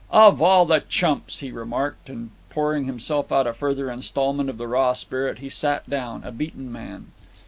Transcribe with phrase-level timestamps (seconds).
[0.09, 4.67] "Of all the chumps!" he remarked, and, pouring himself out a further instalment of the
[4.67, 7.11] raw spirit, he sat down, a beaten man.